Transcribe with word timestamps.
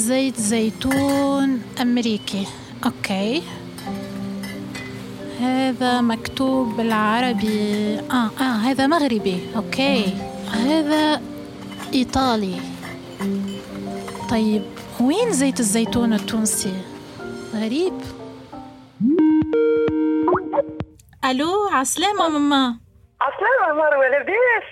زيت 0.00 0.36
زيتون 0.36 1.62
أمريكي. 1.80 2.46
okay. 2.84 3.42
هذا 5.40 6.00
مكتوب 6.00 6.76
بالعربي. 6.76 7.98
آه 8.10 8.30
آه 8.40 8.42
هذا 8.42 8.86
مغربي. 8.86 9.40
okay. 9.56 10.04
هذا 10.52 11.22
إيطالي. 11.94 12.60
طيب 14.30 14.62
وين 15.00 15.32
زيت 15.32 15.60
الزيتون 15.60 16.12
التونسي؟ 16.12 16.74
غريب. 17.54 17.92
ألو 21.24 21.68
عسلامة 21.72 22.28
ماما. 22.28 22.76
عسلامة 23.20 23.82
مروة 23.82 24.08
لاباس. 24.08 24.70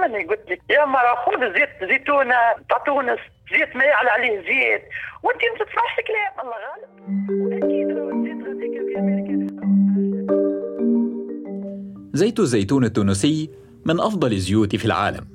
ماني 0.00 0.24
قلت 0.24 0.50
لك؟ 0.50 0.60
يا 0.70 0.84
مرة 0.84 1.14
خذ 1.26 1.58
زيت 1.58 1.90
زيتونة 1.90 2.34
تاع 2.68 2.78
تونس 2.86 3.18
زيت 3.52 3.76
ما 3.76 3.84
يعلى 3.84 4.10
عليه 4.10 4.38
زيت. 4.38 4.82
وانت 5.22 5.40
ما 5.58 5.64
تسمعش 5.64 5.96
كلام 6.06 6.34
الله 6.42 6.56
غالب. 6.66 6.88
أمريكا 8.98 9.46
زيت 12.12 12.40
الزيتون 12.40 12.84
التونسي 12.84 13.50
من 13.84 14.00
أفضل 14.00 14.32
الزيوت 14.32 14.76
في 14.76 14.84
العالم. 14.84 15.26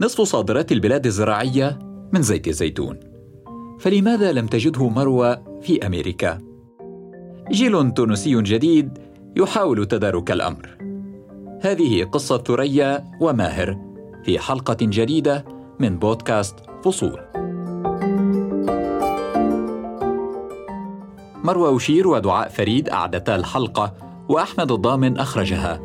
نصف 0.00 0.20
صادرات 0.20 0.72
البلاد 0.72 1.06
الزراعية 1.06 1.78
من 2.12 2.22
زيت 2.22 2.48
الزيتون. 2.48 3.00
فلماذا 3.80 4.32
لم 4.32 4.46
تجده 4.46 4.88
مروى 4.88 5.44
في 5.62 5.86
أمريكا؟ 5.86 6.38
جيل 7.50 7.90
تونسي 7.90 8.42
جديد 8.42 8.98
يحاول 9.36 9.86
تدارك 9.86 10.30
الأمر. 10.30 10.89
هذه 11.62 12.04
قصة 12.04 12.38
ثريا 12.38 13.04
وماهر 13.20 13.78
في 14.24 14.38
حلقة 14.38 14.76
جديدة 14.80 15.44
من 15.80 15.98
بودكاست 15.98 16.54
فصول. 16.84 17.20
مروى 21.44 21.76
أشير 21.76 22.08
ودعاء 22.08 22.48
فريد 22.48 22.88
أعدتا 22.88 23.36
الحلقة 23.36 23.94
وأحمد 24.28 24.72
الضامن 24.72 25.18
أخرجها. 25.18 25.80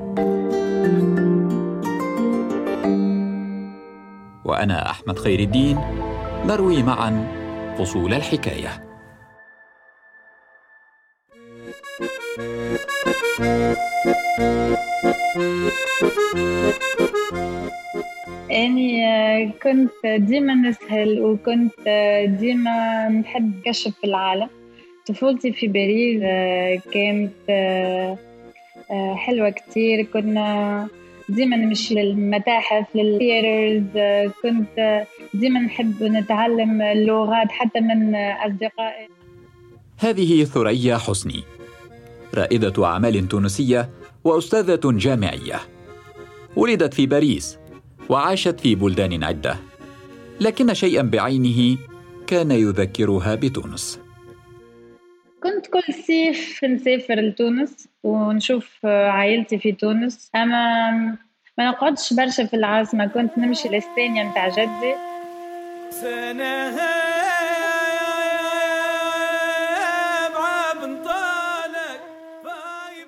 وأنا 4.45 4.89
أحمد 4.89 5.19
خير 5.19 5.39
الدين 5.39 5.79
نروي 6.45 6.83
معا 6.83 7.27
فصول 7.77 8.13
الحكاية. 8.13 8.84
أني 18.51 19.05
آه، 19.07 19.51
كنت 19.63 19.91
ديما 20.05 20.55
نسهل 20.55 21.21
وكنت 21.21 21.73
آه، 21.87 22.25
ديما 22.25 23.09
نحب 23.09 23.61
كشف 23.65 23.91
في 24.01 24.03
العالم. 24.03 24.49
طفولتي 25.07 25.51
في 25.53 25.67
باريس 25.67 26.21
آه، 26.23 26.81
كانت 26.91 27.31
حلوة 29.15 29.49
كتير. 29.49 30.03
كنا 30.03 30.87
ديما 31.29 31.57
نمشي 31.57 31.95
للمتاحف 31.95 32.95
للثياترز 32.95 34.29
كنت 34.43 35.05
ديما 35.33 35.59
نحب 35.59 36.03
نتعلم 36.03 36.81
اللغات 36.81 37.51
حتى 37.51 37.79
من 37.79 38.15
أصدقائي. 38.15 39.07
هذه 39.99 40.43
ثريا 40.43 40.97
حسني. 40.97 41.54
رائدة 42.37 42.85
أعمال 42.85 43.27
تونسية 43.27 43.89
وأستاذة 44.23 44.79
جامعية. 44.85 45.59
ولدت 46.55 46.93
في 46.93 47.05
باريس 47.05 47.57
وعاشت 48.09 48.59
في 48.59 48.75
بلدان 48.75 49.23
عدة. 49.23 49.57
لكن 50.41 50.73
شيئا 50.73 51.01
بعينه 51.01 51.77
كان 52.27 52.51
يذكرها 52.51 53.35
بتونس. 53.35 53.99
كنت 55.43 55.67
كل 55.67 55.93
صيف 56.07 56.63
نسافر 56.63 57.15
لتونس 57.15 57.87
ونشوف 58.03 58.85
عائلتي 58.85 59.59
في 59.59 59.71
تونس. 59.71 60.29
أما 60.35 60.91
ما 61.57 61.69
نقعدش 61.69 62.13
برشا 62.13 62.45
في 62.45 62.55
العاصمة 62.55 63.07
كنت 63.07 63.37
نمشي 63.37 63.69
لإسبانيا 63.69 64.23
متاع 64.23 64.49
جدي 64.49 64.95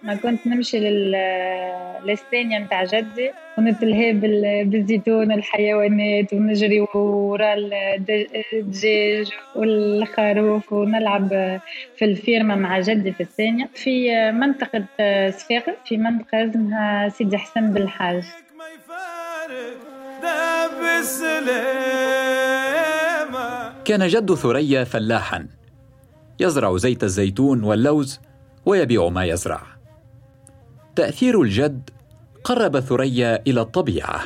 ما 0.08 0.16
كنت 0.16 0.48
نمشي 0.48 0.80
لل 0.80 1.12
لإسبانيا 2.06 2.60
نتاع 2.60 2.84
جدي 2.84 3.32
ونتلهي 3.58 4.14
بالزيتون 4.64 5.32
والحيوانات 5.32 6.34
ونجري 6.34 6.80
ورا 6.96 7.54
الدجاج 8.54 9.32
والخروف 9.56 10.74
ونلعب 10.74 11.30
في 11.96 12.06
الفيرما 12.06 12.56
مع 12.56 12.80
جدي 12.80 13.12
في 13.12 13.24
الثانية 13.24 13.70
في 13.76 14.32
منطقة 14.32 14.86
صفاقس 15.30 15.76
في 15.86 15.98
منطقة 15.98 16.50
اسمها 16.50 17.10
سيدي 17.10 17.38
حسن 17.38 17.74
بالحاج. 17.74 18.24
كان 23.86 24.08
جد 24.08 24.34
ثريا 24.34 24.84
فلاحا. 24.84 25.48
يزرع 26.40 26.78
زيت 26.78 27.04
الزيتون 27.04 27.64
واللوز 27.64 28.20
ويبيع 28.66 29.10
ما 29.10 29.26
يزرع. 29.26 29.77
تأثير 30.98 31.42
الجد 31.42 31.90
قرب 32.44 32.80
ثريا 32.80 33.40
إلى 33.48 33.62
الطبيعة. 33.62 34.22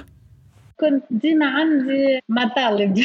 كنت 0.80 1.04
ديما 1.10 1.46
عندي 1.46 2.20
مطالب 2.30 2.98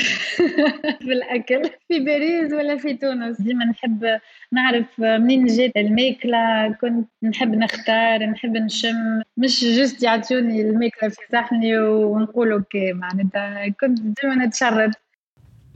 في 1.04 1.12
الأكل 1.12 1.71
في 1.88 1.99
باريس 1.99 2.53
ولا 2.53 2.77
في 2.77 2.94
تونس. 2.94 3.41
ديما 3.41 3.65
نحب 3.65 4.19
نعرف 4.53 4.87
منين 4.99 5.47
جات 5.47 5.77
الماكلة 5.77 6.72
كنت 6.81 7.09
نحب 7.22 7.54
نختار 7.54 8.27
نحب 8.27 8.56
نشم. 8.56 9.22
مش 9.37 9.65
just 9.64 10.02
يعطوني 10.03 10.60
الماكلة 10.62 11.09
في 11.09 11.21
صحني 11.33 11.78
ونقول 11.78 12.53
okay 12.52 12.92
معناتها 12.93 13.69
كنت 13.69 13.98
ديما 14.00 14.47
نتشرد. 14.47 14.93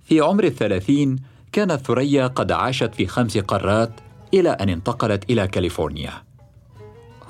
في 0.05 0.21
عمر 0.21 0.45
الثلاثين 0.45 1.17
كانت 1.53 1.73
ثريا 1.73 2.27
قد 2.27 2.53
عاشت 2.53 2.95
في 2.95 3.07
خمس 3.07 3.39
قارات 3.39 3.91
إلى 4.35 4.51
أن 4.51 4.69
انتقلت 4.69 5.31
إلى 5.31 5.49
كاليفورنيا. 5.49 6.30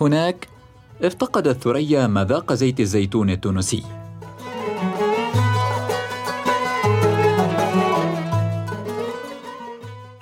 هناك 0.01 0.49
افتقدت 1.03 1.63
ثريا 1.63 2.07
مذاق 2.07 2.53
زيت 2.53 2.81
الزيتون 2.81 3.31
التونسي. 3.31 3.83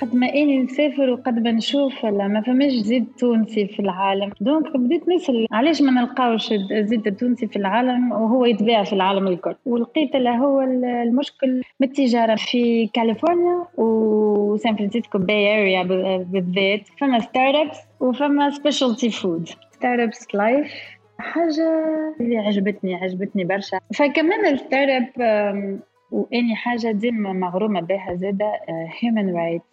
قد 0.02 0.14
ما 0.14 0.34
إني 0.34 0.62
نسافر 0.62 1.10
وقد 1.10 1.38
ما 1.38 1.52
نشوف 1.52 2.04
لا 2.04 2.28
ما 2.28 2.40
فماش 2.40 2.72
زيت 2.72 3.04
تونسي 3.18 3.66
في 3.66 3.80
العالم. 3.80 4.32
donc 4.41 4.76
بديت 4.76 5.08
نسأل 5.08 5.46
علاش 5.52 5.82
ما 5.82 5.90
نلقاوش 5.90 6.52
الزيت 6.52 7.06
التونسي 7.06 7.46
في 7.46 7.56
العالم 7.56 8.12
وهو 8.12 8.44
يتباع 8.44 8.84
في 8.84 8.92
العالم 8.92 9.26
الكل؟ 9.26 9.54
ولقيت 9.66 10.16
له 10.16 10.36
هو 10.36 10.60
المشكل 10.60 11.62
من 11.80 11.88
التجارة 11.88 12.34
في 12.34 12.86
كاليفورنيا 12.86 13.64
وسان 13.76 14.76
فرانسيسكو 14.76 15.18
باي 15.18 15.60
اريا 15.60 15.82
بالذات. 16.22 16.88
فما 17.00 17.18
startups 17.20 17.78
وفما 18.00 18.50
specialty 18.50 19.10
food 19.10 19.48
startups 19.78 20.34
لايف 20.34 20.72
حاجة 21.18 21.84
اللي 22.20 22.36
عجبتني 22.36 22.94
عجبتني 22.94 23.44
برشا. 23.44 23.80
فكمان 23.94 24.46
ال 24.46 25.20
startup 25.20 25.80
وإني 26.10 26.56
حاجة 26.56 26.92
ديما 26.92 27.32
مغرومة 27.32 27.80
بها 27.80 28.14
زادة 28.14 28.52
human 28.69 29.36
rights 29.36 29.64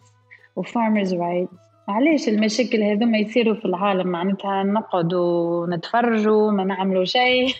و 0.56 0.63
farmers 0.63 1.14
rights 1.14 1.52
علاش 1.88 2.28
المشاكل 2.28 2.82
هذوما 2.82 3.18
يصيروا 3.18 3.54
في 3.54 3.64
العالم؟ 3.64 4.08
معناتها 4.08 4.62
نقعدوا 4.62 5.66
نتفرجوا 5.66 6.50
ما 6.50 6.64
نعملوا 6.64 7.04
شيء. 7.04 7.54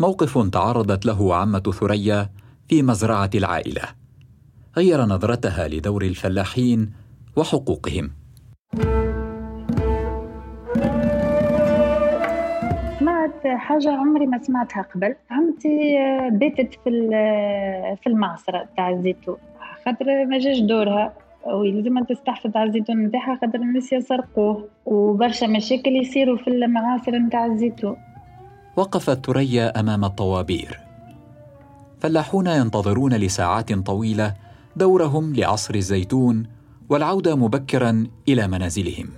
موقف 0.00 0.50
تعرضت 0.50 1.06
له 1.06 1.34
عمة 1.34 1.62
ثريا 1.80 2.30
في 2.68 2.82
مزرعة 2.82 3.30
العائلة. 3.34 3.82
غير 4.76 5.00
نظرتها 5.00 5.68
لدور 5.68 6.02
الفلاحين 6.02 6.92
وحقوقهم. 7.36 8.10
سمعت 8.74 9.03
حاجة 13.56 13.90
عمري 13.92 14.26
ما 14.26 14.42
سمعتها 14.42 14.82
قبل. 14.82 15.14
عمتي 15.30 15.96
باتت 16.30 16.74
في 16.84 16.90
في 18.02 18.06
المعصرة 18.06 18.68
تاع 18.76 18.90
الزيتون. 18.90 19.36
خاطر 19.84 20.26
ما 20.26 20.38
جاش 20.38 20.58
دورها. 20.58 21.12
ويلزم 21.46 22.04
تستحفظ 22.04 22.56
على 22.56 22.68
الزيتون 22.68 22.96
نتاعها 22.96 23.38
خاطر 23.40 23.58
الناس 23.58 23.92
يسرقوه. 23.92 24.68
وبرشا 24.86 25.46
مشاكل 25.46 25.96
يصيروا 25.96 26.36
في 26.36 26.48
المعاصر 26.48 27.16
نتاع 27.16 27.46
الزيتون. 27.46 27.96
وقفت 28.76 29.26
ثريا 29.26 29.80
أمام 29.80 30.04
الطوابير. 30.04 30.80
فلاحون 32.00 32.46
ينتظرون 32.46 33.14
لساعات 33.14 33.72
طويلة 33.72 34.34
دورهم 34.76 35.34
لعصر 35.34 35.74
الزيتون 35.74 36.46
والعودة 36.88 37.36
مبكرا 37.36 38.06
إلى 38.28 38.48
منازلهم. 38.48 39.08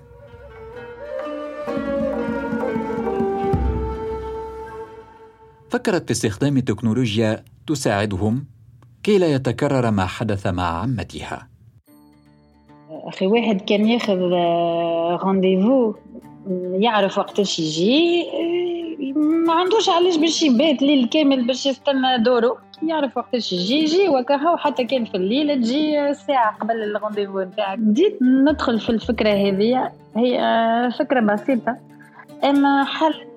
فكرت 5.76 6.04
في 6.04 6.10
استخدام 6.10 6.56
التكنولوجيا 6.56 7.44
تساعدهم 7.66 8.44
كي 9.02 9.18
لا 9.18 9.26
يتكرر 9.26 9.90
ما 9.90 10.06
حدث 10.06 10.46
مع 10.46 10.82
عمتها. 10.82 11.48
أخي 12.90 13.26
واحد 13.26 13.60
كان 13.60 13.86
ياخذ 13.86 14.18
رونديفو 15.24 15.94
يعرف 16.72 17.18
وقتاش 17.18 17.58
يجي 17.58 18.24
ما 19.46 19.52
عندوش 19.52 19.88
علاش 19.88 20.16
باش 20.16 20.42
يبات 20.42 20.82
ليل 20.82 21.08
كامل 21.08 21.46
باش 21.46 21.66
يستنى 21.66 22.18
دوره. 22.18 22.58
يعرف 22.82 23.16
وقتاش 23.16 23.52
يجي 23.52 23.74
يجي 23.74 24.08
وكهو 24.08 24.56
حتى 24.56 24.84
كان 24.84 25.04
في 25.04 25.16
الليل 25.16 25.62
تجي 25.62 26.14
ساعة 26.14 26.56
قبل 26.56 26.82
الغونديفو 26.82 27.40
نتاعك. 27.40 27.78
بديت 27.78 28.18
ندخل 28.22 28.80
في 28.80 28.90
الفكرة 28.90 29.30
هذه 29.30 29.92
هي 30.16 30.90
فكرة 30.98 31.20
بسيطة. 31.20 31.76
أما 32.44 32.84
حلت 32.84 33.35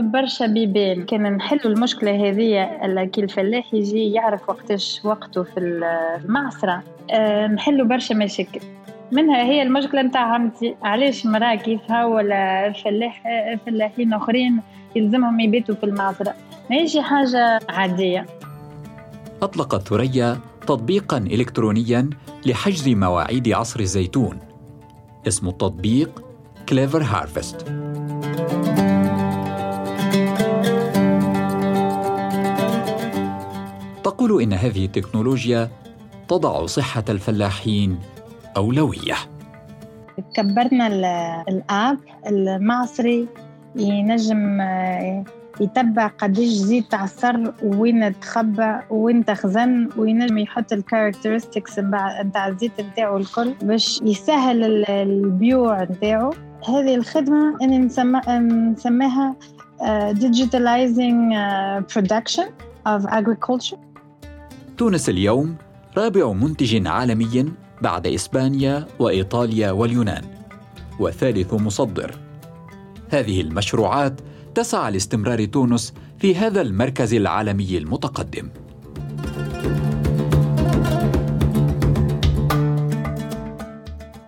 برشا 0.00 0.46
بيبان. 0.46 1.04
كان 1.04 1.36
نحلوا 1.36 1.66
المشكلة 1.66 2.28
هذه 2.28 3.04
كي 3.04 3.20
الفلاح 3.20 3.74
يجي 3.74 4.12
يعرف 4.12 4.48
وقتاش 4.48 5.00
وقته 5.04 5.42
في 5.42 5.60
المعصرة. 5.60 6.82
نحلوا 7.54 7.86
برشا 7.86 8.14
مشاكل. 8.14 8.60
منها 9.12 9.42
هي 9.42 9.62
المشكلة 9.62 10.02
نتاع 10.02 10.20
عمتي. 10.20 10.74
علاش 10.82 11.26
مرأة 11.26 11.54
كيفها 11.54 12.04
ولا 12.04 12.72
فلاح 12.72 13.22
فلاحين 13.66 14.12
آخرين 14.12 14.60
يلزمهم 14.96 15.40
يبيتوا 15.40 15.74
في 15.74 15.84
المعصرة؟ 15.84 16.34
ماهيش 16.70 16.96
حاجة 16.96 17.60
عادية. 17.68 18.26
أطلقت 19.42 19.88
ثريا 19.88 20.38
تطبيقا 20.66 21.18
إلكترونيا 21.18 22.10
لحجز 22.46 22.88
مواعيد 22.88 23.48
عصر 23.48 23.80
الزيتون. 23.80 24.38
اسم 25.28 25.48
التطبيق 25.48 26.22
كليفر 26.68 27.02
هارفست 27.02 27.66
تقول 34.20 34.42
إن 34.42 34.52
هذه 34.52 34.84
التكنولوجيا 34.84 35.68
تضع 36.28 36.66
صحة 36.66 37.04
الفلاحين 37.08 37.98
أولوية. 38.56 39.14
كبرنا 40.34 40.86
ال 41.48 41.60
app 41.60 41.98
المعصري 42.26 43.28
ينجم 43.76 44.60
يتبع 45.60 46.06
قديش 46.06 46.48
زيت 46.48 46.90
تعصر 46.90 47.52
وين 47.62 48.20
تخبى 48.20 48.78
وين 48.90 49.24
تخزن 49.24 49.88
وينجم 49.96 50.38
يحط 50.38 50.72
ال 50.72 50.78
caractéristiques 50.78 51.78
نتاع 51.78 52.48
الزيت 52.48 52.80
نتاعو 52.80 53.16
الكل 53.16 53.54
باش 53.62 54.00
يسهل 54.04 54.84
البيوع 54.90 55.82
نتاعو. 55.82 56.34
هذه 56.68 56.94
الخدمة 56.94 57.56
أنا 57.62 57.78
نسميها 58.38 59.36
digitalizing 60.12 61.34
production 61.94 62.46
of 62.86 63.06
agriculture. 63.06 63.89
تونس 64.80 65.08
اليوم 65.08 65.56
رابع 65.96 66.32
منتج 66.32 66.86
عالمي 66.86 67.52
بعد 67.82 68.06
إسبانيا 68.06 68.86
وإيطاليا 68.98 69.70
واليونان 69.70 70.24
وثالث 71.00 71.54
مصدر. 71.54 72.14
هذه 73.10 73.40
المشروعات 73.40 74.20
تسعى 74.54 74.92
لاستمرار 74.92 75.44
تونس 75.44 75.94
في 76.18 76.36
هذا 76.36 76.60
المركز 76.60 77.14
العالمي 77.14 77.78
المتقدم. 77.78 78.48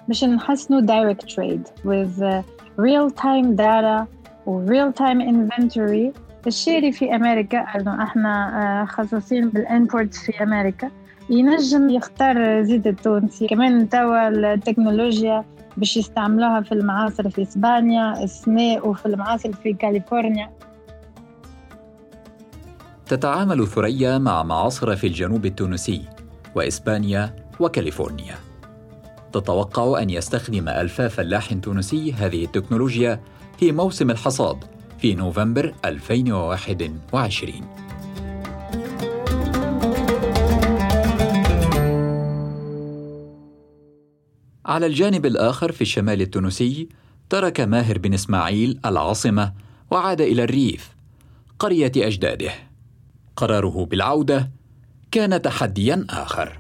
باش 0.09 0.25
نحسنوا 0.25 0.81
direct 0.81 1.23
trade 1.29 1.67
with 1.85 2.43
real 2.79 3.11
time 3.11 3.57
data 3.57 4.07
و 4.47 4.67
real 4.67 4.93
time 4.93 5.21
inventory 5.21 6.22
الشاري 6.47 6.93
في 6.93 7.15
أمريكا 7.15 7.59
إنه 7.59 8.03
إحنا 8.03 8.87
خصوصين 8.91 9.49
بالانبورت 9.49 10.15
في 10.15 10.43
أمريكا 10.43 10.91
ينجم 11.31 11.91
يختار 11.91 12.63
زيت 12.63 12.87
التونسي. 12.87 13.47
كمان 13.47 13.89
توا 13.89 14.29
التكنولوجيا 14.29 15.45
باش 15.77 15.97
يستعملوها 15.97 16.61
في 16.61 16.73
المعاصر 16.73 17.31
في 17.31 17.43
إسبانيا 17.43 18.25
السماء 18.25 18.89
وفي 18.89 19.07
المعاصر 19.07 19.53
في 19.53 19.73
كاليفورنيا. 19.73 20.51
تتعامل 23.07 23.67
ثريا 23.67 24.19
مع 24.19 24.43
معاصر 24.43 24.97
في 24.97 25.07
الجنوب 25.07 25.47
التونسي 25.47 26.03
وإسبانيا 26.55 27.37
وكاليفورنيا. 27.61 28.35
تتوقع 29.33 30.03
أن 30.03 30.11
يستخدم 30.11 30.69
ألفا 30.69 31.09
فلاح 31.09 31.55
تونسي 31.55 32.13
هذه 32.13 32.45
التكنولوجيا 32.45 33.21
في 33.59 33.73
موسم 33.73 34.11
الحصاد 34.11 34.65
في 35.03 35.15
نوفمبر 35.15 35.75
2021 35.85 37.53
على 44.67 44.87
الجانب 44.87 45.27
الآخر 45.27 45.73
في 45.73 45.81
الشمال 45.81 46.21
التونسي 46.21 46.89
ترك 47.31 47.61
ماهر 47.61 47.99
بن 47.99 48.15
إسماعيل 48.15 48.81
العاصمة 48.85 49.53
وعاد 49.91 50.21
إلى 50.21 50.45
الريف 50.45 50.91
قرية 51.59 51.93
أجداده. 51.97 52.53
قراره 53.37 53.85
بالعودة 53.85 54.51
كان 55.11 55.43
تحديا 55.43 56.07
آخر. 56.11 56.59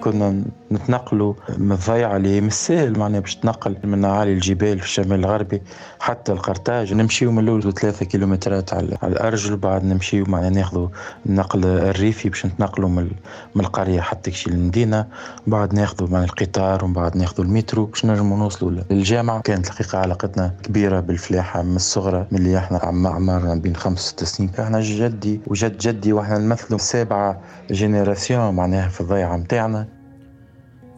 كنا 0.00 0.44
نتنقلوا 0.72 1.34
من 1.58 1.72
الضيعة 1.72 2.16
اللي 2.16 2.40
مش 2.40 2.52
سهل 2.52 2.98
معناها 2.98 3.20
باش 3.20 3.36
تنقل 3.36 3.76
من 3.84 4.04
أعالي 4.04 4.32
الجبال 4.32 4.78
في 4.78 4.84
الشمال 4.84 5.20
الغربي 5.20 5.62
حتى 6.00 6.32
القرطاج. 6.32 6.94
نمشيو 6.94 7.32
من 7.32 7.38
الأول 7.38 7.74
ثلاثة 7.74 8.06
كيلومترات 8.06 8.74
على 8.74 8.96
الأرجل 9.04 9.52
وبعد 9.52 9.84
نمشيو 9.84 10.24
معناها 10.28 10.50
ناخذوا 10.50 10.88
النقل 11.26 11.64
الريفي 11.64 12.28
باش 12.28 12.46
نتنقلوا 12.46 12.88
من, 12.88 13.10
من 13.54 13.64
القرية 13.64 14.00
حتى 14.00 14.30
كشي 14.30 14.50
المدينة 14.50 15.06
وبعد 15.46 15.74
ناخذوا 15.74 16.08
مع 16.08 16.24
القطار 16.24 16.84
ومن 16.84 16.92
بعد 16.92 17.16
ناخذوا 17.16 17.44
المترو 17.44 17.84
باش 17.84 18.04
نجموا 18.04 18.38
نوصلوا 18.38 18.70
للجامعة. 18.90 19.40
كانت 19.40 19.66
الحقيقة 19.66 19.98
علاقتنا 19.98 20.54
كبيرة 20.62 21.00
بالفلاحة 21.00 21.62
من 21.62 21.76
الصغرى 21.76 22.26
من 22.30 22.38
اللي 22.38 22.58
إحنا 22.58 22.78
عم 22.82 23.06
أعمارنا 23.06 23.54
بين 23.54 23.76
خمس 23.76 23.98
ست 23.98 24.24
سنين. 24.24 24.50
إحنا 24.58 24.80
جدي 24.80 25.40
وجد 25.46 25.78
جدي 25.78 26.12
وإحنا 26.12 26.38
نمثلوا 26.38 26.78
سابعة 26.78 27.40
génération 27.70 28.54
معناها 28.54 28.88
في 28.88 29.00
الضيعة 29.00 29.36
متاعنا. 29.36 29.95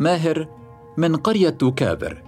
ماهر 0.00 0.48
من 0.96 1.16
قرية 1.16 1.50
توكابر 1.50 2.22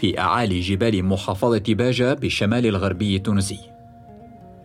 في 0.00 0.18
أعالي 0.18 0.60
جبال 0.60 1.04
محافظة 1.04 1.62
باجة 1.68 2.14
بالشمال 2.14 2.66
الغربي 2.66 3.16
التونسي. 3.16 3.58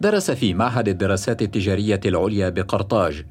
درس 0.01 0.32
في 0.32 0.53
معهد 0.53 0.88
الدراسات 0.88 1.41
التجارية 1.41 2.00
العليا 2.06 2.50
بقرطاج، 2.50 3.25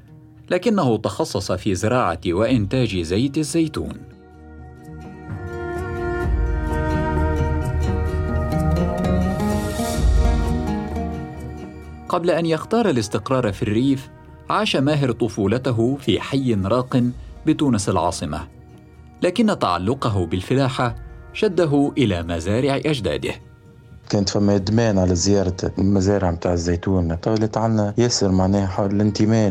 لكنه 0.51 0.97
تخصص 0.97 1.53
في 1.53 1.75
زراعة 1.75 2.21
وإنتاج 2.27 2.99
زيت 2.99 3.39
الزيتون. 3.39 3.93
قبل 12.09 12.31
أن 12.31 12.47
يختار 12.47 12.91
الاستقرار 12.91 13.53
في 13.53 13.63
الريف، 13.63 14.11
عاش 14.51 14.77
ماهر 14.77 15.13
طفولته 15.13 15.97
في 15.97 16.21
حي 16.21 16.55
راق 16.55 17.03
بتونس 17.47 17.89
العاصمة 17.89 18.60
لكن 19.23 19.59
تعلقه 19.59 20.27
بالفلاحة 20.27 20.95
شده 21.33 21.93
إلى 21.99 22.23
مزارع 22.23 22.77
أجداده. 22.77 23.35
كانت 24.11 24.29
فما 24.29 24.55
إدمان 24.57 24.99
على 24.99 25.15
زيارة 25.15 25.57
المزارع 25.79 26.31
نتاع 26.31 26.53
الزيتون. 26.53 27.15
طولت 27.15 27.57
عنا 27.57 27.95
ياسر 27.99 28.29
معناها 28.29 28.87
الانتماء 28.87 29.51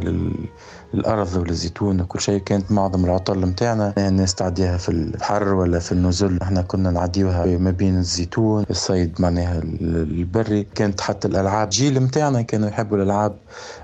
للأرض 0.93 1.35
وللزيتون 1.35 2.01
وكل 2.01 2.21
شيء 2.21 2.39
كانت 2.39 2.71
معظم 2.71 3.05
العطل 3.05 3.39
نتاعنا 3.39 3.93
الناس 3.97 4.35
تعديها 4.35 4.77
في 4.77 4.89
الحر 4.89 5.53
ولا 5.53 5.79
في 5.79 5.91
النزل. 5.91 6.41
إحنا 6.41 6.61
كنا 6.61 6.91
نعديوها 6.91 7.45
ما 7.45 7.71
بين 7.71 7.97
الزيتون 7.97 8.65
الصيد 8.69 9.21
معناها 9.21 9.61
البري. 9.61 10.63
كانت 10.63 11.01
حتى 11.01 11.27
الألعاب 11.27 11.69
جيل 11.69 12.03
نتاعنا 12.03 12.41
كانوا 12.41 12.69
يحبوا 12.69 12.97
الألعاب 12.97 13.35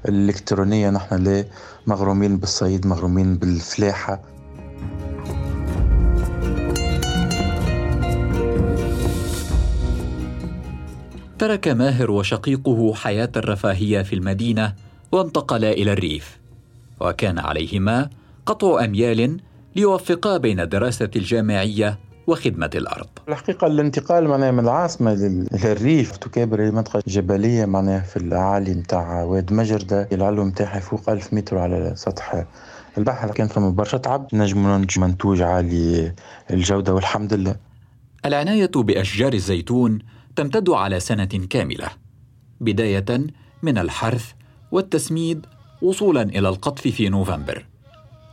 الإلكترونية. 0.07 0.89
نحن 0.89 1.15
لا 1.15 1.45
مغرومين 1.87 2.37
بالصيد 2.37 2.87
مغرومين 2.87 3.37
بالفلاحة. 3.37 4.34
ترك 11.39 11.67
ماهر 11.67 12.11
وشقيقه 12.11 12.93
حياة 12.93 13.31
الرفاهية 13.35 14.01
في 14.01 14.15
المدينة 14.15 14.73
وانتقلا 15.11 15.71
إلى 15.71 15.93
الريف 15.93 16.39
وكان 17.01 17.39
عليهما 17.39 18.09
قطع 18.45 18.85
أميال 18.85 19.41
ليوفقا 19.75 20.37
بين 20.37 20.59
الدراسه 20.59 21.09
الجامعية 21.15 21.99
وخدمة 22.27 22.69
الأرض. 22.75 23.07
الحقيقة 23.29 23.67
الانتقال 23.67 24.27
معناها 24.27 24.51
من 24.51 24.59
العاصمة 24.59 25.13
للريف 25.13 26.17
تكابر 26.17 26.71
منطقة 26.71 27.03
جبلية 27.07 27.65
معناها 27.65 27.99
في 27.99 28.17
الأعالي 28.17 28.73
نتاع 28.73 29.23
واد 29.23 29.53
مجردة 29.53 30.09
العلو 30.11 30.45
نتاعها 30.45 30.79
فوق 30.79 31.09
ألف 31.09 31.33
متر 31.33 31.57
على 31.57 31.93
سطح 31.95 32.45
البحر 32.97 33.31
كان 33.31 33.47
فما 33.47 33.69
برشا 33.69 33.97
تعب 33.97 34.27
نجم 34.33 34.67
ننتج 34.67 34.99
منتوج 34.99 35.41
عالي 35.41 36.13
الجودة 36.51 36.93
والحمد 36.93 37.33
لله. 37.33 37.55
العناية 38.25 38.71
بأشجار 38.75 39.33
الزيتون 39.33 39.99
تمتد 40.35 40.69
على 40.69 40.99
سنة 40.99 41.47
كاملة 41.49 41.89
بداية 42.59 43.05
من 43.63 43.77
الحرث 43.77 44.31
والتسميد 44.71 45.45
وصولا 45.81 46.21
إلى 46.21 46.49
القطف 46.49 46.87
في 46.87 47.09
نوفمبر. 47.09 47.65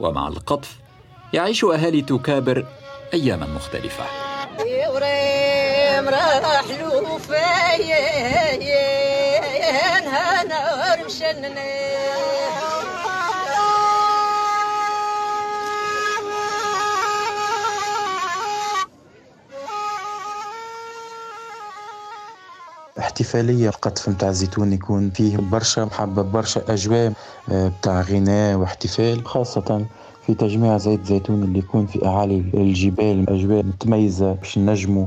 ومع 0.00 0.28
القطف 0.28 0.78
يعيش 1.32 1.64
أهالي 1.64 2.02
توكابر 2.02 2.66
أياما 3.14 3.47
مختلفة. 3.47 4.04
احتفالية 23.12 23.69
القطف 23.69 24.09
متاع 24.09 24.28
الزيتون 24.28 24.73
يكون 24.73 25.11
فيه 25.11 25.37
برشا 25.37 25.81
محبة 25.81 26.23
برشا 26.23 26.62
أجواء 26.69 27.12
آه، 27.50 27.69
بتاع 27.69 28.00
غناء 28.00 28.57
واحتفال 28.57 29.26
خاصة 29.26 29.87
في 30.26 30.35
تجميع 30.35 30.76
زيت 30.78 31.07
زيتون 31.07 31.42
اللي 31.42 31.59
يكون 31.59 31.87
في 31.87 32.07
أعالي 32.07 32.45
الجبال 32.54 33.31
أجواء 33.31 33.62
متميزة 33.62 34.33
باش 34.33 34.59
نجموا 34.59 35.07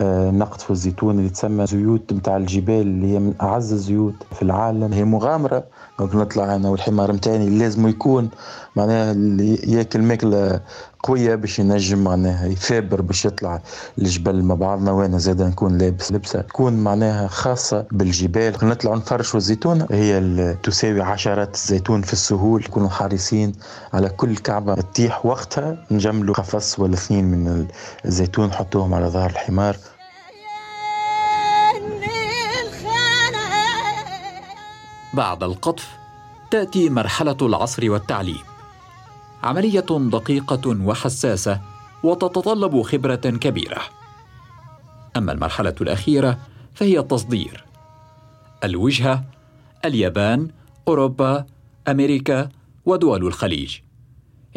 آه، 0.00 0.30
نقطف 0.30 0.70
الزيتون 0.70 1.18
اللي 1.18 1.30
تسمى 1.30 1.66
زيوت 1.66 2.12
متاع 2.12 2.36
الجبال 2.36 2.80
اللي 2.80 3.14
هي 3.14 3.18
من 3.18 3.34
أعز 3.42 3.72
الزيوت 3.72 4.14
في 4.32 4.42
العالم. 4.42 4.92
هي 4.92 5.04
مغامرة 5.04 5.64
دونك 5.98 6.14
نطلع 6.16 6.54
أنا 6.54 6.68
والحمار 6.68 7.12
متاعي 7.12 7.48
لازم 7.50 7.88
يكون 7.88 8.28
معناها 8.76 9.12
اللي 9.12 9.54
ياكل 9.72 10.02
ماكلة 10.02 10.60
قوية 11.04 11.34
باش 11.34 11.58
ينجم 11.58 12.04
معناها 12.04 12.46
يثابر 12.46 13.00
باش 13.00 13.24
يطلع 13.24 13.62
الجبل 13.98 14.42
مع 14.42 14.54
بعضنا 14.54 14.92
وأنا 14.92 15.18
زاد 15.18 15.42
نكون 15.42 15.78
لابس 15.78 16.12
لبسة 16.12 16.40
تكون 16.40 16.72
معناها 16.72 17.28
خاصة 17.28 17.86
بالجبال. 17.90 18.56
نطلع 18.62 18.94
نفرشوا 18.94 19.38
الزيتون 19.38 19.86
هي 19.90 20.56
تساوي 20.62 21.02
عشرات 21.02 21.54
الزيتون 21.54 22.02
في 22.02 22.12
السهول. 22.12 22.60
نكونوا 22.60 22.88
حريصين 22.88 23.52
على 23.92 24.08
كل 24.08 24.36
كعبة 24.36 24.74
تطيح 24.74 25.26
وقتها 25.26 25.86
نجملوا 25.90 26.34
قفص 26.34 26.78
ولا 26.78 26.94
اثنين 26.94 27.24
من 27.24 27.66
الزيتون 28.04 28.46
نحطوهم 28.46 28.94
على 28.94 29.06
ظهر 29.06 29.30
الحمار. 29.30 29.76
بعد 35.14 35.42
القطف 35.42 35.88
تأتي 36.50 36.90
مرحلة 36.90 37.36
العصر 37.42 37.90
والتعليم. 37.90 38.53
عملية 39.44 39.86
دقيقة 39.90 40.86
وحساسة 40.86 41.60
وتتطلب 42.02 42.82
خبرة 42.82 43.14
كبيرة. 43.16 43.82
أما 45.16 45.32
المرحلة 45.32 45.74
الأخيرة 45.80 46.38
فهي 46.74 46.98
التصدير. 46.98 47.64
الوجهة 48.64 49.24
اليابان 49.84 50.50
أوروبا 50.88 51.46
أمريكا 51.88 52.48
ودول 52.84 53.26
الخليج. 53.26 53.78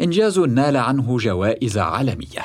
إنجاز 0.00 0.38
نال 0.38 0.76
عنه 0.76 1.16
جوائز 1.16 1.78
عالمية. 1.78 2.42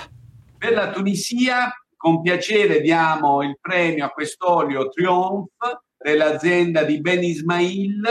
Per 0.60 0.74
la 0.74 0.92
Tunisia, 0.92 1.74
con 1.98 2.22
piacere 2.22 2.80
diamo 2.82 3.44
il 3.44 3.58
premio 3.62 4.06
a 4.06 4.10
quest'olio 4.10 4.90
Triomphe 4.90 5.70
dell'azienda 5.98 6.84
di 6.84 7.02
Ben 7.02 7.24
Ismail, 7.24 8.02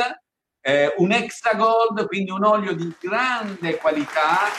eh, 0.62 0.94
un 0.98 1.12
extra 1.12 1.54
gold, 1.54 2.08
quindi 2.08 2.32
un 2.32 2.44
olio 2.44 2.74
di 2.76 2.94
grande 3.00 3.78
qualità. 3.78 4.52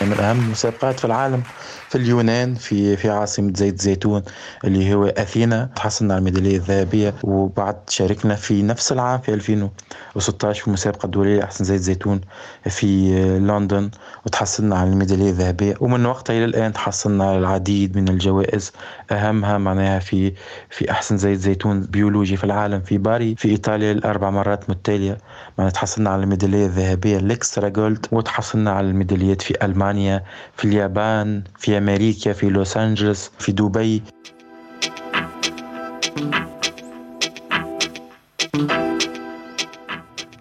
من 0.00 0.18
أهم 0.20 0.38
المسابقات 0.38 0.98
في 0.98 1.04
العالم 1.04 1.42
في 1.89 1.95
اليونان 1.97 2.55
في 2.55 2.97
في 2.97 3.09
عاصمة 3.09 3.53
زيت 3.55 3.81
زيتون 3.81 4.23
اللي 4.65 4.93
هو 4.93 5.05
أثينا 5.05 5.69
تحصلنا 5.75 6.13
على 6.13 6.19
الميدالية 6.19 6.55
الذهبية 6.57 7.13
وبعد 7.23 7.75
شاركنا 7.89 8.35
في 8.35 8.63
نفس 8.63 8.91
العام 8.91 9.19
في 9.19 9.33
2016 9.33 10.61
في 10.61 10.67
المسابقة 10.67 11.05
الدولية 11.05 11.43
أحسن 11.43 11.63
زيت 11.65 11.81
زيتون 11.81 12.21
في 12.69 13.09
لندن 13.39 13.89
وتحصلنا 14.25 14.75
على 14.75 14.89
الميدالية 14.89 15.29
الذهبية. 15.29 15.75
ومن 15.79 16.05
وقتها 16.05 16.33
إلى 16.37 16.45
الآن 16.45 16.73
تحصلنا 16.73 17.23
على 17.29 17.37
العديد 17.39 17.97
من 17.97 18.07
الجوائز 18.09 18.71
أهمها 19.11 19.57
معناها 19.57 19.99
في 19.99 20.33
في 20.69 20.91
أحسن 20.91 21.17
زيت 21.17 21.39
زيتون 21.39 21.81
بيولوجي 21.81 22.37
في 22.37 22.43
العالم. 22.43 22.81
في 22.81 22.97
باري 22.97 23.35
في 23.35 23.49
إيطاليا 23.49 23.91
الأربع 23.91 24.29
مرات 24.29 24.69
متتالية 24.69 25.17
معناها 25.57 25.73
تحصلنا 25.73 26.09
على 26.09 26.23
الميدالية 26.23 26.65
الذهبية 26.65 27.17
ال 27.17 27.26
extra 27.26 27.69
gold 27.69 28.05
وتحصلنا 28.11 28.71
على 28.71 28.87
الميداليات 28.89 29.41
في 29.41 29.65
ألمانيا 29.65 30.23
في 30.57 30.65
اليابان 30.65 31.43
في 31.59 31.76
أمريكا 31.77 32.33
في 32.33 32.49
لوس 32.49 32.77
أنجلوس 32.77 33.31
في 33.39 33.51
دبي 33.51 34.01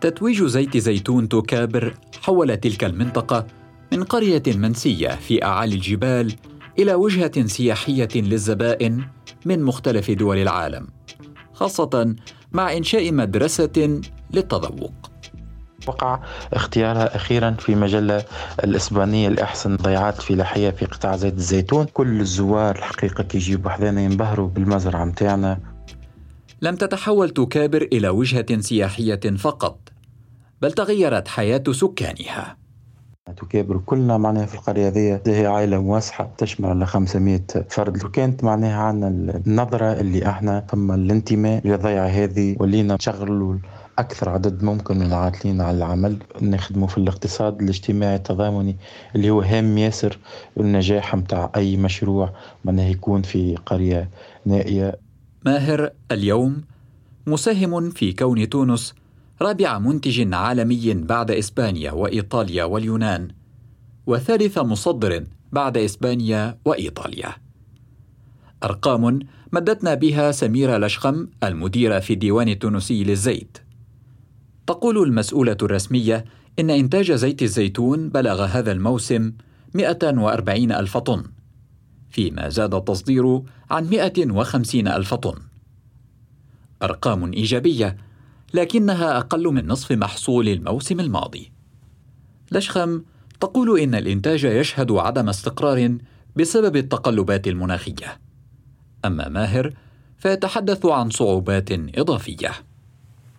تتويج 0.01 0.45
زيت 0.45 0.77
زيتون 0.77 1.29
توكابر 1.29 1.95
حول 2.23 2.57
تلك 2.57 2.85
المنطقة 2.85 3.47
من 3.93 4.05
قرية 4.05 4.43
منسية 4.47 5.09
في 5.09 5.45
أعالي 5.45 5.75
الجبال 5.75 6.35
إلى 6.79 6.95
وجهة 6.95 7.47
سياحية 7.47 8.09
للزبائن 8.15 9.05
من 9.45 9.63
مختلف 9.63 10.11
دول 10.11 10.39
العالم، 10.39 10.89
خاصة 11.53 12.15
مع 12.53 12.77
إنشاء 12.77 13.13
مدرسة 13.13 14.01
للتذوق. 14.31 14.93
وقع 15.89 16.21
اختيارها 16.53 17.17
أخيرا 17.17 17.51
في 17.51 17.75
مجلة 17.75 18.25
الإسبانية 18.65 19.29
لأحسن 19.29 19.77
ضيعات 19.77 20.23
فلاحية 20.23 20.71
في 20.71 20.87
قطاع 20.87 21.17
زيت 21.17 21.35
الزيتون. 21.35 21.87
كل 21.95 22.21
الزوار 22.21 22.77
الحقيقة 22.77 23.23
كيجيبوا 23.25 23.71
حذانا 23.71 24.01
ينبهروا 24.01 24.49
بالمزرعة 24.49 25.05
متاعنا 25.05 25.59
لم 26.63 26.77
تتحول 26.77 27.31
توكابر 27.31 27.89
إلى 27.93 28.09
وجهة 28.09 28.61
سياحية 28.61 29.21
فقط 29.39 29.79
بل 30.63 30.73
تغيرت 30.73 31.29
حياة 31.29 31.63
سكانها. 31.71 32.57
توكابر 33.37 33.81
كلنا 33.87 34.19
معناها 34.19 34.47
في 34.47 34.55
القرية 34.55 34.89
ذي 34.89 35.21
هي 35.27 35.47
عائلة 35.47 35.79
مواسحة 35.83 36.31
تشمل 36.39 36.69
على 36.69 36.87
500 36.87 37.41
فرد. 37.71 38.05
وكانت 38.05 38.45
معناها 38.45 38.83
عندنا 38.83 39.09
النظرة 39.47 39.93
اللي 39.93 40.29
إحنا 40.29 40.67
ثم 40.71 40.93
الانتماء 40.93 41.67
للضيعة 41.67 42.07
هذه 42.07 42.57
ولينا 42.61 42.95
نشغلوا 42.95 43.57
أكثر 43.99 44.29
عدد 44.29 44.63
ممكن 44.63 44.99
من 44.99 45.07
العاطلين 45.07 45.61
على 45.61 45.77
العمل 45.77 46.19
نخدموا 46.43 46.89
في 46.89 46.99
الاقتصاد 46.99 47.63
الاجتماعي 47.63 48.17
التضامني 48.17 48.77
اللي 49.15 49.31
هو 49.31 49.41
هام 49.41 49.79
ياسر 49.79 50.19
النجاح 50.61 51.15
متاع 51.15 51.53
أي 51.57 51.77
مشروع 51.77 52.33
من 52.65 52.79
يكون 52.79 53.23
في 53.23 53.57
قرية 53.57 54.11
نائية. 54.47 54.99
ماهر 55.45 55.91
اليوم 56.13 56.63
مساهم 57.27 57.91
في 57.91 58.13
كون 58.13 58.49
تونس 58.49 58.95
رابع 59.43 59.79
منتج 59.79 60.35
عالمي 60.35 60.95
بعد 60.95 61.31
إسبانيا 61.31 61.93
وإيطاليا 61.93 62.65
واليونان 62.65 63.29
وثالث 64.07 64.59
مصدر 64.59 65.25
بعد 65.53 65.77
إسبانيا 65.77 66.59
وإيطاليا. 66.65 67.33
أرقام 68.65 69.21
مدتنا 69.53 69.95
بها 69.95 70.33
سميرة 70.33 70.79
لشخم 70.79 71.29
المديرة 71.45 71.99
في 71.99 72.13
الديوان 72.13 72.49
التونسي 72.49 73.05
للزيت. 73.05 73.66
تقول 74.67 75.03
المسؤولة 75.03 75.57
الرسمية 75.63 76.25
إن 76.59 76.71
إنتاج 76.71 77.13
زيت 77.13 77.43
الزيتون 77.43 78.09
بلغ 78.09 78.45
هذا 78.45 78.73
الموسم 78.73 79.33
140 79.75 80.73
ألف 80.73 80.97
طن 80.97 81.25
فيما 82.11 82.49
زاد 82.49 82.75
التصدير 82.75 83.43
عن 83.71 83.91
150 83.91 84.89
ألف 84.89 85.15
طن. 85.15 85.39
أرقام 86.83 87.33
إيجابية 87.33 87.97
لكنها 88.55 89.19
أقل 89.19 89.45
من 89.45 89.67
نصف 89.67 89.93
محصول 89.93 90.49
الموسم 90.49 91.01
الماضي. 91.01 91.53
لشخم 92.53 93.03
تقول 93.41 93.81
إن 93.81 93.95
الإنتاج 93.95 94.45
يشهد 94.45 94.93
عدم 94.93 95.29
استقرار 95.29 95.99
بسبب 96.37 96.77
التقلبات 96.77 97.49
المناخية. 97.49 98.21
أما 99.05 99.29
ماهر 99.29 99.75
فيتحدث 100.19 100.87
عن 100.87 101.11
صعوبات 101.11 101.73
إضافية. 101.73 102.66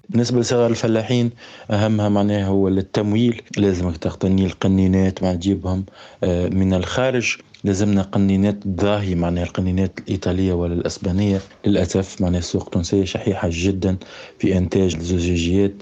بالنسبة 0.09 0.39
لصغار 0.39 0.69
الفلاحين 0.69 1.31
أهمها 1.71 2.09
معناها 2.09 2.47
هو 2.47 2.67
التمويل. 2.67 3.41
لازمك 3.57 3.97
تقتني 3.97 4.45
القنينات 4.45 5.23
مع 5.23 5.33
تجيبهم 5.33 5.85
آه، 6.23 6.47
من 6.49 6.73
الخارج. 6.73 7.37
لازمنا 7.67 8.01
قنينات 8.01 8.67
ضاهية 8.67 9.15
معناها 9.15 9.43
القنينات 9.43 9.99
الإيطالية 9.99 10.53
ولا 10.53 10.73
الأسبانية. 10.73 11.41
للأسف 11.65 12.21
معناها 12.21 12.39
السوق 12.39 12.63
التونسية 12.63 13.05
شحيحة 13.05 13.49
جدا 13.51 13.97
في 14.39 14.57
إنتاج 14.57 14.95
الزجاجيات 14.95 15.73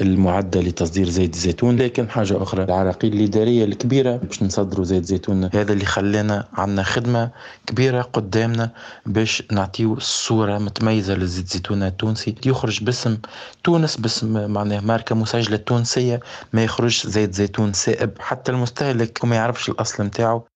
المعدة 0.00 0.60
لتصدير 0.60 1.08
زيت 1.08 1.34
الزيتون. 1.34 1.76
لكن 1.76 2.10
حاجة 2.10 2.42
أخرى 2.42 2.64
العراقيل 2.64 3.12
الإدارية 3.12 3.64
الكبيرة 3.64 4.16
باش 4.16 4.42
نصدروا 4.42 4.84
زيت 4.84 5.04
زيتون 5.04 5.44
هذا 5.54 5.72
اللي 5.72 5.84
خلانا 5.84 6.48
عندنا 6.52 6.82
خدمة 6.82 7.30
كبيرة 7.66 8.02
قدامنا 8.02 8.70
باش 9.06 9.42
نعطيو 9.52 9.94
الصورة 9.94 10.58
متميزة 10.58 11.14
للزيت 11.14 11.44
الزيتون 11.44 11.82
التونسي. 11.82 12.34
يخرج 12.46 12.84
باسم 12.84 13.18
تونس 13.64 13.96
باسم 13.96 14.50
معناها 14.50 14.80
ماركة 14.80 15.14
مسجلة 15.14 15.56
تونسية 15.56 16.20
ما 16.52 16.64
يخرجش 16.64 17.06
زيت 17.06 17.34
زيتون 17.34 17.72
سائب. 17.72 18.10
حتى 18.18 18.52
المستهلك 18.52 19.24
وما 19.24 19.36
يعرفش 19.36 19.68
الأصل 19.68 20.04
متاعه 20.04 20.55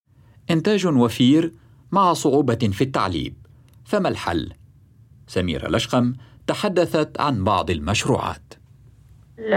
إنتاج 0.50 0.86
وفير 0.86 1.52
مع 1.92 2.12
صعوبة 2.12 2.70
في 2.72 2.84
التعليب 2.84 3.34
فما 3.84 4.08
الحل؟ 4.08 4.52
سميرة 5.26 5.68
لشقم 5.68 6.14
تحدثت 6.46 7.20
عن 7.20 7.44
بعض 7.44 7.70
المشروعات 7.70 8.54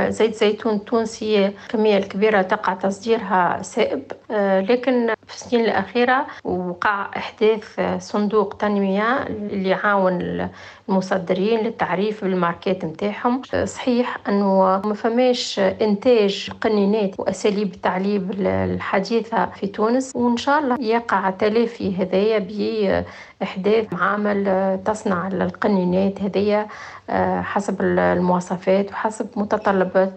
زيت 0.08 0.36
زيتون 0.36 0.86
تونسي 0.86 1.54
كمية 1.70 1.98
الكبيرة 1.98 2.42
تقع 2.42 2.74
تصديرها 2.74 3.62
سائب 3.62 4.04
آه، 4.32 4.62
لكن 4.62 5.14
في 5.34 5.46
السنين 5.46 5.66
الأخيرة 5.66 6.26
وقع 6.44 7.10
إحداث 7.18 7.82
صندوق 8.00 8.54
تنمية 8.54 9.24
اللي 9.28 9.70
يعاون 9.70 10.50
المصدرين 10.90 11.60
للتعريف 11.60 12.24
بالماركات 12.24 12.86
متاعهم 12.86 13.42
صحيح 13.66 14.18
أنه 14.30 14.82
ما 14.86 14.94
فماش 14.94 15.60
إنتاج 15.60 16.50
قنينات 16.62 17.20
وأساليب 17.20 17.74
التعليب 17.74 18.32
الحديثة 18.40 19.46
في 19.46 19.68
تونس 19.68 20.12
وإن 20.16 20.38
شاء 20.38 20.60
الله 20.60 20.78
يقع 20.80 21.30
تلافي 21.30 21.96
هذايا 21.96 22.40
بإحداث 22.40 23.94
معامل 23.94 24.80
تصنع 24.86 25.28
القنينات 25.28 26.22
هذيا 26.22 26.68
آه، 27.10 27.42
حسب 27.42 27.82
المواصفات 27.82 28.92
وحسب 28.92 29.28
متطلبات 29.36 30.14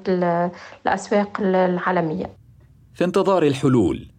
الأسواق 0.87 1.41
العالمية. 1.41 2.27
في 2.95 3.05
انتظار 3.05 3.43
الحلول 3.43 4.16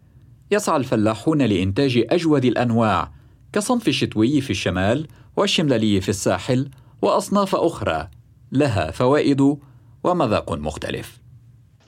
يسعى 0.51 0.77
الفلاحون 0.77 1.41
لإنتاج 1.41 2.05
أجود 2.09 2.45
الأنواع 2.45 3.11
كصنف 3.53 3.87
الشتوي 3.87 4.41
في 4.41 4.49
الشمال 4.49 5.07
والشملالي 5.35 6.01
في 6.01 6.09
الساحل 6.09 6.69
وأصناف 7.01 7.55
أخرى 7.55 8.07
لها 8.51 8.91
فوائد 8.91 9.57
ومذاق 10.03 10.53
مختلف. 10.53 11.17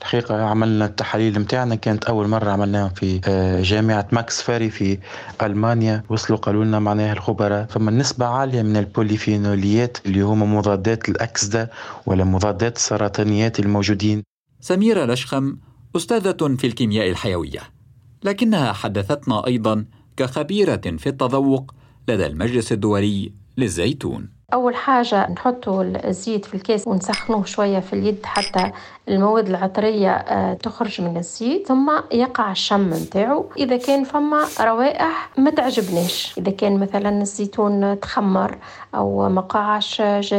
الحقيقة 0.00 0.42
عملنا 0.42 0.84
التحاليل 0.84 1.38
متاعنا. 1.40 1.74
كانت 1.74 2.04
أول 2.04 2.28
مرة 2.28 2.50
عملناها 2.50 2.88
في 2.88 3.20
آه، 3.24 3.62
جامعة 3.62 4.08
ماكس 4.12 4.42
فاري 4.42 4.70
في 4.70 4.98
ألمانيا. 5.42 6.02
وصلوا 6.08 6.38
قالوا 6.38 6.64
لنا 6.64 6.78
معناها 6.78 7.12
الخبراء. 7.12 7.66
فما 7.66 7.90
نسبة 7.90 8.26
عالية 8.26 8.62
من 8.62 8.76
البوليفينوليات 8.76 9.98
اللي 10.06 10.20
هما 10.20 10.46
مضادات 10.46 11.08
الأكسدة 11.08 11.70
ولا 12.06 12.24
مضادات 12.24 12.76
السرطانيات 12.76 13.60
الموجودين. 13.60 14.22
سميرة 14.60 15.04
لشخم 15.04 15.56
أستاذة 15.96 16.56
في 16.58 16.66
الكيمياء 16.66 17.10
الحيوية. 17.10 17.79
لكنها 18.24 18.72
حدثتنا 18.72 19.46
أيضا 19.46 19.84
كخبيرة 20.16 20.96
في 20.98 21.08
التذوق 21.08 21.74
لدى 22.08 22.26
المجلس 22.26 22.72
الدولي 22.72 23.32
للزيتون. 23.56 24.39
أول 24.52 24.76
حاجة 24.76 25.30
نحطوا 25.30 25.82
الزيت 25.82 26.44
في 26.44 26.54
الكاس 26.54 26.88
ونسخنوه 26.88 27.44
شوية 27.44 27.80
في 27.80 27.92
اليد 27.92 28.26
حتى 28.26 28.70
المواد 29.08 29.48
العطرية 29.48 30.10
آه، 30.10 30.54
تخرج 30.54 31.00
من 31.00 31.16
الزيت. 31.16 31.66
ثم 31.66 31.90
يقع 32.12 32.50
الشم 32.50 32.90
نتاعو. 32.94 33.46
إذا 33.56 33.76
كان 33.76 34.04
فما 34.04 34.44
روائح 34.60 35.28
ما 35.38 35.50
تعجبناش 35.50 36.34
إذا 36.38 36.50
كان 36.50 36.80
مثلا 36.80 37.22
الزيتون 37.22 38.00
تخمر 38.00 38.58
أو 38.94 39.28
ما 39.28 39.40
قاعش 39.40 40.00
آه، 40.00 40.34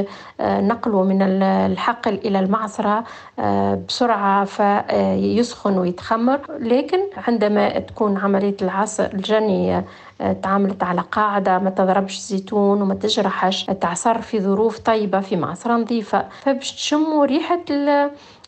نقله 0.62 1.04
من 1.04 1.22
الحقل 1.44 2.14
إلى 2.14 2.40
المعصرة 2.40 3.04
آه، 3.40 3.82
بسرعة 3.88 4.46
فيسخن 4.46 5.78
ويتخمر. 5.78 6.40
لكن 6.60 7.00
عندما 7.28 7.80
تكون 7.80 8.18
عملية 8.18 8.58
العصر 8.62 9.06
الجني 9.14 9.84
تعاملت 10.44 10.84
على 10.84 11.02
قاعدة 11.02 11.60
ما 11.60 11.70
تضربش 11.70 12.20
زيتون 12.20 12.82
وما 12.82 12.94
تجرحش 12.94 13.66
تعصر 13.66 14.22
في 14.22 14.40
ظروف 14.40 14.80
طيبة 14.80 15.20
في 15.20 15.36
معصرة 15.36 15.74
نظيفة. 15.74 16.26
فباش 16.42 16.72
تشموا 16.72 17.26
ريحة 17.26 17.60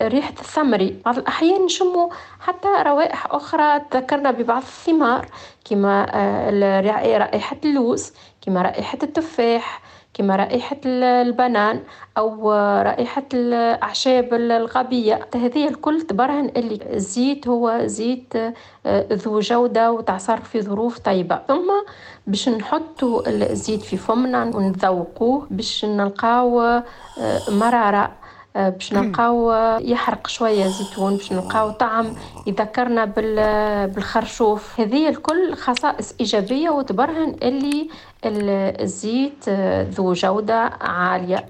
ريحة 0.02 0.34
الثمري 0.40 1.00
بعض 1.04 1.18
الأحيان 1.18 1.64
نشموا 1.64 2.08
حتى 2.40 2.68
روائح 2.86 3.34
أخرى. 3.34 3.80
تذكرنا 3.90 4.30
ببعض 4.30 4.62
الثمار 4.62 5.26
كما 5.64 6.06
آه، 6.14 7.18
رائحة 7.18 7.56
اللوز 7.64 8.12
كما 8.46 8.62
رائحة 8.62 8.98
التفاح 9.02 9.80
كما 10.14 10.36
رائحة 10.36 10.76
البنان 10.86 11.80
أو 12.18 12.52
رائحة 12.82 13.22
الأعشاب 13.34 14.34
الغابية 14.34 15.26
هذه 15.34 15.68
الكل 15.68 16.00
تبرهن 16.02 16.50
اللي 16.56 16.78
الزيت 16.96 17.48
هو 17.48 17.80
زيت 17.84 18.34
آه، 18.86 19.06
ذو 19.12 19.40
جودة 19.40 19.92
وتعصر 19.92 20.36
في 20.36 20.62
ظروف 20.62 20.98
طيبة. 20.98 21.40
ثم 21.48 21.70
باش 22.26 22.48
نحطوا 22.48 23.28
الزيت 23.28 23.82
في 23.82 23.96
فمنا 23.96 24.44
ونذوقوه 24.44 25.46
باش 25.50 25.84
نلقاو 25.84 26.60
آه، 26.60 26.82
مرارة. 27.48 28.12
باش 28.54 28.92
نلقاو 28.92 29.52
يحرق 29.80 30.26
شوية 30.26 30.66
زيتون 30.66 31.16
باش 31.16 31.32
نلقاو 31.32 31.70
طعم. 31.70 32.06
يذكرنا 32.46 33.04
بالخرشوف 33.86 34.80
هذه 34.80 35.08
الكل 35.08 35.54
خصائص 35.54 36.14
إيجابية 36.20 36.70
وتبرهن 36.70 37.36
اللي 37.42 37.88
الزيت 38.80 39.48
ذو 39.90 40.12
جودة 40.12 40.60
عالية. 40.80 41.46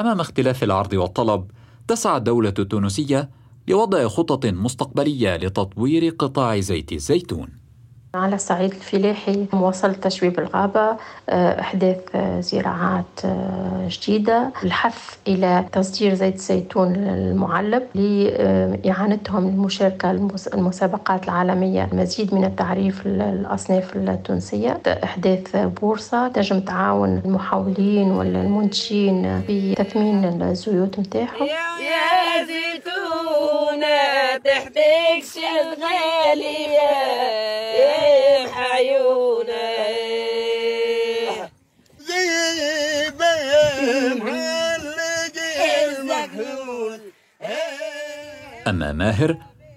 أمام 0.00 0.20
اختلاف 0.20 0.62
العرض 0.62 0.92
والطلب 0.92 1.50
تسعى 1.88 2.16
الدولة 2.16 2.54
التونسية 2.58 3.30
لوضع 3.68 4.08
خطط 4.08 4.46
مستقبلية 4.46 5.36
لتطوير 5.36 6.14
قطاع 6.18 6.60
زيت 6.60 6.92
الزيتون. 6.92 7.63
على 8.14 8.34
الصعيد 8.34 8.70
الفلاحي 8.72 9.46
مواصلة 9.52 9.92
تشويب 9.92 10.38
الغابة 10.38 10.96
آه، 11.28 11.60
إحداث 11.60 11.96
آه، 12.14 12.40
زراعات 12.40 13.04
آه، 13.24 13.88
جديدة. 13.88 14.50
الحث 14.64 15.14
إلى 15.28 15.64
تصدير 15.72 16.14
زيت 16.14 16.34
الزيتون 16.34 16.96
المعلب 16.96 17.82
لإعانتهم 17.94 19.50
للمشاركة 19.50 20.10
المسابقات 20.54 21.24
العالمية. 21.24 21.88
المزيد 21.92 22.34
من 22.34 22.44
التعريف 22.44 23.06
الأصناف 23.06 23.96
التونسية. 23.96 24.80
إحداث 25.04 25.56
بورصة. 25.56 26.28
تنجم 26.28 26.60
تعاون 26.60 27.22
المحاولين 27.24 28.10
والمنتجين 28.10 29.42
بتثمين 29.48 30.42
الزيوت 30.42 30.98
متاعهم 30.98 31.46
يا 31.46 32.44
زيتونة 32.44 33.96
تحتاجش 34.44 35.36
الغالية 35.36 36.84
أما 48.66 48.92
ماهر 48.92 49.36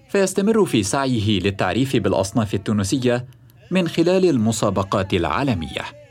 فيستمر 0.10 0.66
في 0.66 0.84
سعيه 0.84 1.40
للتعريف 1.40 1.96
بالأصناف 1.96 2.54
التونسية 2.54 3.26
من 3.72 3.88
خلال 3.88 4.30
المسابقات 4.30 5.14
العالمية. 5.14 6.07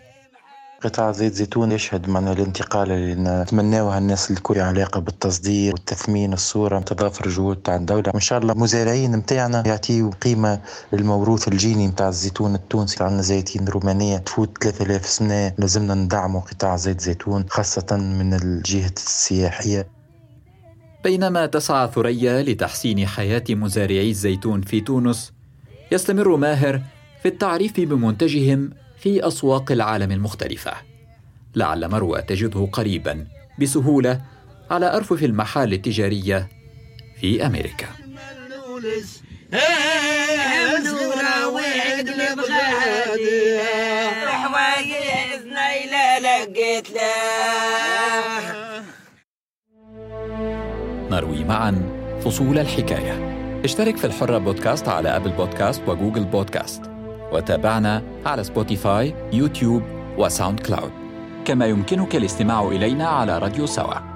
قطاع 0.87 1.13
زيت 1.13 1.33
زيتون 1.33 1.73
يشهد 1.73 2.09
معنا 2.09 2.33
الانتقال 2.33 2.93
اللي 2.93 3.15
نتمناوها 3.15 3.99
الناس 3.99 4.31
الكل 4.31 4.61
علاقة 4.61 5.01
بالتصدير 5.01 5.73
والتثمين 5.73 6.33
الصورة 6.33 6.79
تضافر 6.79 7.29
جهود 7.29 7.57
تاع 7.57 7.77
الدولة 7.77 8.11
وإن 8.15 8.21
شاء 8.21 8.39
الله 8.39 8.55
مزارعين 8.55 9.17
متاعنا 9.17 9.63
يعطيوا 9.67 10.11
قيمة 10.11 10.61
للموروث 10.93 11.49
الجيني 11.49 11.89
متاع 11.89 12.09
الزيتون 12.09 12.55
التونسي. 12.55 13.05
عندنا 13.05 13.23
زيتين 13.23 13.69
رومانية 13.69 14.19
تفوت 14.19 14.65
3000 14.65 15.07
سنة. 15.07 15.53
لازمنا 15.59 15.95
ندعموا 15.95 16.41
قطاع 16.41 16.77
زيت 16.77 17.01
زيتون 17.01 17.45
خاصة 17.49 17.97
من 17.97 18.35
الجهة 18.35 18.93
السياحية. 18.97 19.89
بينما 21.05 21.47
تسعى 21.47 21.91
ثريا 21.95 22.43
لتحسين 22.43 23.07
حياة 23.07 23.45
مزارعي 23.51 24.11
الزيتون 24.11 24.61
في 24.61 24.81
تونس 24.81 25.33
يستمر 25.93 26.37
ماهر 26.37 26.83
في 27.23 27.29
التعريف 27.29 27.81
بمنتجهم 27.81 28.71
في 28.99 29.27
أسواق 29.27 29.73
العالم 29.73 30.13
المختلفة. 30.13 30.73
لعل 31.55 31.89
مروى 31.89 32.23
تجده 32.23 32.69
قريبا 32.73 33.27
بسهولة 33.61 34.21
على 34.71 34.97
أرفف 34.97 35.25
المحال 35.25 35.73
التجارية 35.73 36.49
في 37.21 37.47
أمريكا. 37.47 37.87
نروي 51.11 51.45
معا 51.45 51.93
فصول 52.25 52.59
الحكاية. 52.59 53.37
اشترك 53.65 53.97
في 53.97 54.07
الحرة 54.07 54.39
بودكاست 54.39 54.89
على 54.89 55.17
Apple 55.17 55.31
Podcast 55.31 55.83
و 55.89 55.94
Google 55.94 56.25
Podcast. 56.25 56.96
وتابعنا 57.33 58.03
على 58.27 58.45
Spotify 58.45 59.15
YouTube 59.33 59.83
و 60.19 60.61
SoundCloud 60.61 60.93
كما 61.45 61.67
يمكنك 61.67 62.17
الاستماع 62.17 62.69
إلينا 62.69 63.09
على 63.09 63.39
راديو 63.39 63.67
سوا. 63.67 64.16